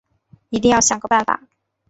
[0.49, 1.43] 一定要想个办法